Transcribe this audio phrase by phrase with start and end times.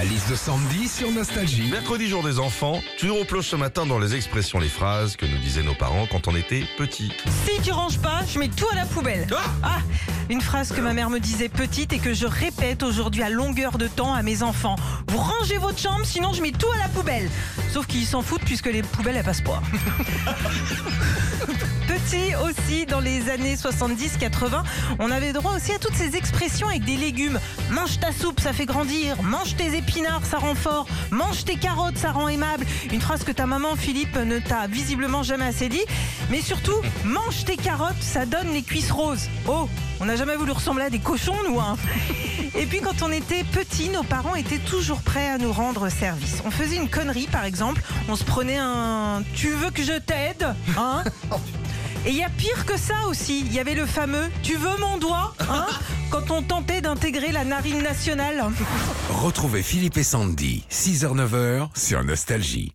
[0.00, 1.70] La liste de Sandy sur Nostalgie.
[1.70, 5.26] Mercredi jour des enfants, tu nous replonges ce matin dans les expressions, les phrases que
[5.26, 7.12] nous disaient nos parents quand on était petits.
[7.44, 9.26] Si tu ranges pas, je mets tout à la poubelle.
[9.62, 9.80] Ah,
[10.30, 13.76] une phrase que ma mère me disait petite et que je répète aujourd'hui à longueur
[13.76, 14.76] de temps à mes enfants.
[15.08, 17.28] Vous rangez votre chambre, sinon je mets tout à la poubelle.
[17.70, 19.60] Sauf qu'ils s'en foutent puisque les poubelles elles passent pas.
[22.10, 24.64] Petit aussi, dans les années 70-80,
[24.98, 27.38] on avait droit aussi à toutes ces expressions avec des légumes.
[27.70, 29.22] Mange ta soupe, ça fait grandir.
[29.22, 30.88] Mange tes épinards, ça rend fort.
[31.12, 32.66] Mange tes carottes, ça rend aimable.
[32.92, 35.84] Une phrase que ta maman, Philippe, ne t'a visiblement jamais assez dit.
[36.30, 39.28] Mais surtout, mange tes carottes, ça donne les cuisses roses.
[39.46, 39.68] Oh,
[40.00, 41.76] on n'a jamais voulu ressembler à des cochons, nous, hein.
[42.56, 46.42] Et puis quand on était petit, nos parents étaient toujours prêts à nous rendre service.
[46.44, 47.80] On faisait une connerie, par exemple.
[48.08, 51.04] On se prenait un «tu veux que je t'aide?» hein
[52.06, 53.40] Et il y a pire que ça aussi.
[53.40, 55.66] Il y avait le fameux «tu veux mon doigt?» hein
[56.10, 58.44] Quand on tentait d'intégrer la narine nationale.
[59.10, 62.72] Retrouvez Philippe et Sandy, 6h-9h sur Nostalgie.